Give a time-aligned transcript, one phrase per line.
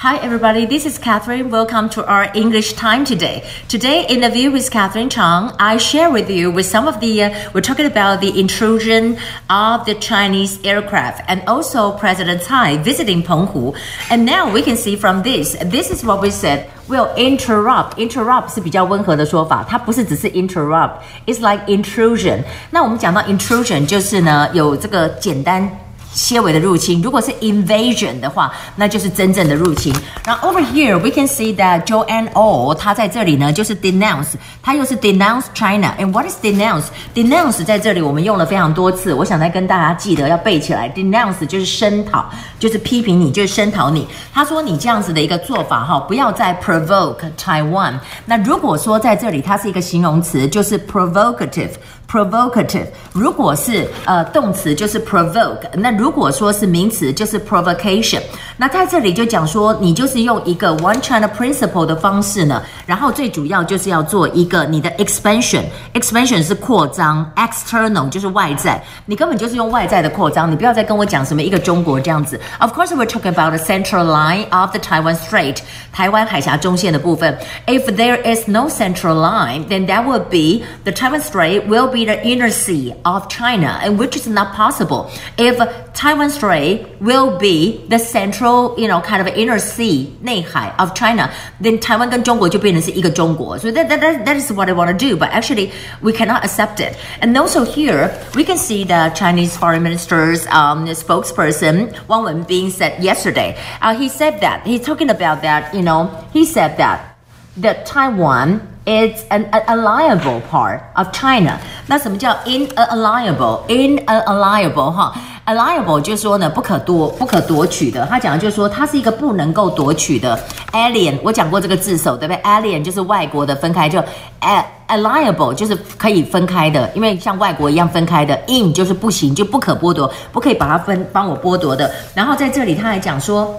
[0.00, 0.66] Hi, everybody.
[0.66, 1.50] This is Catherine.
[1.50, 3.42] Welcome to our English time today.
[3.66, 7.22] Today, in the view with Catherine Chang, I share with you with some of the,
[7.24, 9.16] uh, we're talking about the intrusion
[9.48, 13.74] of the Chinese aircraft and also President Tsai visiting Penghu.
[14.10, 16.70] And now we can see from this, this is what we said.
[16.88, 22.44] Will interrupt, interrupt 是比较温和的说法，它不是只是 interrupt，it's like intrusion。
[22.70, 25.68] 那我们讲到 intrusion 就是呢，有这个简单。
[26.13, 29.93] 些微的入侵，如果是 invasion 的话，那就是真正的入侵。
[30.25, 35.95] 然后 over here we can see that Joanne O，他在这里呢就是 denounce，他又是 denounce China。
[35.99, 40.89] And what is denounce？denounce 在这里我们用了非常多次，我想再跟大家记得要背起来。
[40.89, 44.07] denounce 就是声讨，就是批评你，就是声讨你。
[44.33, 47.93] 他说你这样子的一个做法哈，不要再 provoke Taiwan。
[48.25, 51.71] 那如果说在这里它是一个形容词，就是 provocative。
[52.10, 58.20] provocative，如果是呃动词就是 provoke，那如果说是名词就是 provocation。
[58.56, 72.40] 那在这里就讲说，你就是用一个 One China Principle 的方式呢，然后最主要就是要做一个你的 expansion，expansion 是扩张，external 就是外在，你根本就是用外在的扩张，你不要再跟我讲什么一个中国这样子。
[72.60, 75.58] Of course we're talking about the central line of the Taiwan Strait，
[75.92, 77.36] 台湾海峡中线的部分。
[77.66, 82.26] If there is no central line, then that would be the Taiwan Strait will be the
[82.26, 85.10] inner sea of China, and which is not possible.
[85.36, 85.58] If
[85.92, 91.30] Taiwan Strait will be the central, you know, kind of inner sea 内海 of China,
[91.60, 93.58] then Taiwan 跟中国就变成是一个中国.
[93.58, 95.70] So that, that, that, that is what I want to do, but actually
[96.02, 96.96] we cannot accept it.
[97.20, 103.02] And also here, we can see the Chinese foreign minister's um, spokesperson, Wang Wenbin, said
[103.02, 107.16] yesterday, uh, he said that, he's talking about that, you know, he said that,
[107.56, 111.59] that Taiwan It's an unalienable part of China。
[111.85, 115.13] 那什么叫 in alliable？in alliable 哈
[115.45, 118.07] ，a liable 就是说呢，不可夺、不可夺取的。
[118.07, 120.39] 他讲的就是说，它是一个不能够夺取的。
[120.71, 123.99] Alien，我讲过这个字首，对不对？Alien 就是外国的，分开就
[124.39, 128.35] a a liable 就是可以分开的，因为像外国一样分开的。
[128.47, 131.93] In 就是不行，就不可剥夺，不可以把它分帮我剥夺的。
[132.15, 133.53] 然后在这里他还讲说。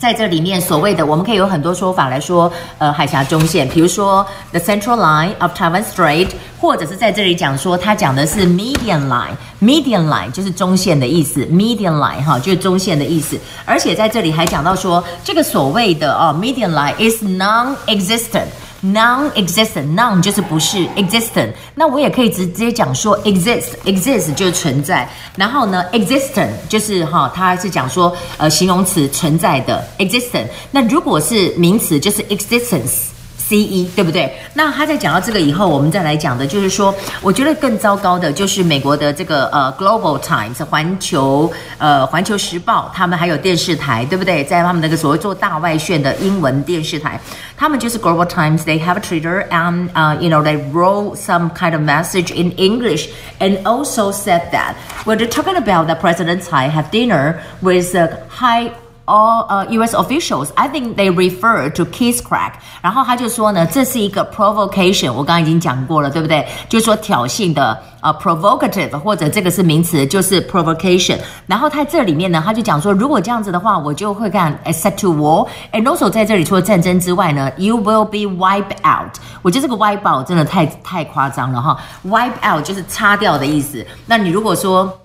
[0.00, 6.28] 在这里面，所谓的我们可以有很多说法来说，呃，海峡中线，比如说 the central line of Taiwan Strait，
[6.58, 18.46] 或者是在这里讲说，它讲的是 median line，median line 就是中线的意思，median line 哈就是中线的意思，而且在这里还讲到说，这个所谓的哦 median line is non-existent。
[18.82, 33.09] Non-existent，non 就是不是 existent，那我也可以直接讲说 exist，exist 就是存在，然后呢，existent 就是哈，它是讲说呃形容词存在的 existent，那如果是名词就是 existence。
[33.50, 34.32] C E 对不对？
[34.54, 44.44] 那他在讲到这个以后，我们再来讲的就是说，我觉得更糟糕的就是美国的这个呃 Global Times 环球呃环球时报，他们还有电视台，对不对？
[44.44, 47.20] 在他们那个所谓做大外宣的英文电视台，
[47.56, 52.32] 他们就是 Global Times，they have a Twitter and uh you know they wrote some kind of message
[52.32, 53.08] in English
[53.40, 54.74] and also said that
[55.04, 58.70] when they're talking about the President Tsai have dinner with a high
[59.10, 59.96] all 呃、U.S.
[59.96, 62.52] officials, I think they refer to kiss crack。
[62.80, 66.46] 然后他就说呢，这是一个 provocation，我刚刚已经讲过了，对不对？
[66.68, 71.18] 就是说挑衅的呃、provocative，或者这个是名词，就是 provocation。
[71.46, 75.46] 然后他这里面呢，他就讲说，如果这样子的话，我就会干 set to war。
[75.72, 79.16] And also 在这里除了战争之外呢，you will be wiped out。
[79.42, 83.84] 我觉得这个 wipe out 真的太太夸张了哈，wipe out 就是擦掉的意思。
[84.06, 84.99] 那你如果说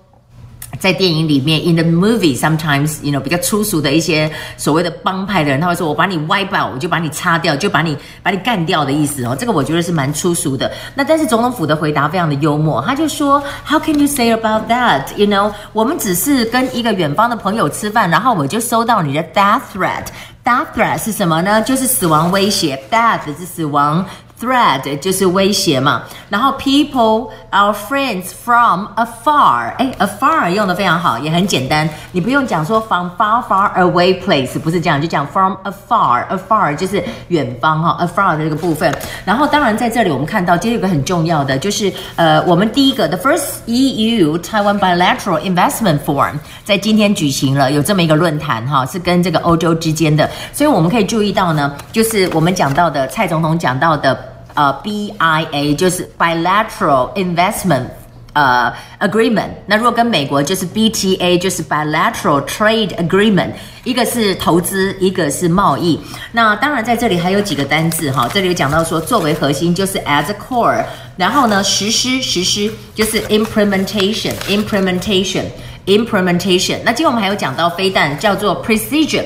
[0.78, 10.70] 在电影里面，in the movie sometimes you know 比较粗俗的一些所谓的帮派的人，他会说：“我把你 wipe out，我就把你擦掉，就把你把你干掉的意思哦。”这个我觉得是蛮粗俗的。
[10.94, 15.04] 那但是总统府的回答非常的幽默，他就说：“How can you say about that?
[15.16, 20.06] You know，我们只是跟一个远方的朋友吃饭，然后我就收到你的 death threat。
[20.44, 21.60] death threat 是什么呢？
[21.62, 22.80] 就是死亡威胁。
[22.90, 24.04] death 是死亡。”
[24.38, 36.76] Threat 就是威胁嘛，然后 people our friends from afar，哎，afar 用的非常好，也很简单，你不用讲说 from far far away place，不是这样，就讲 from afar，afar
[36.76, 38.94] 就是远方哈，afar 的这个部分。
[39.24, 54.35] 然后当然在这里我们看到，今天有个很重要的就是呃，我们第一个 the first EU Taiwan bilateral investment forum 在今天举行了，有这么一个论坛哈，是跟这个欧洲之间的，所以我们可以注意到呢，就是我们讲到的蔡总统讲到的。
[54.56, 57.86] 呃，BIA 就是 bilateral investment
[58.32, 59.50] 呃 agreement。
[59.66, 63.50] 那如果跟美国就是 BTA，就是 bilateral trade agreement。
[63.84, 66.00] 一个是投资，一个是贸易。
[66.32, 70.84] 那当然在这里还有几个单字哈，这里有讲到说作为核心就是 as a core，
[71.16, 75.44] 然后呢实施实施就是 implementation implementation
[75.86, 76.78] implementation。
[76.84, 79.24] 那今天我们还有讲到飞弹叫做 precision。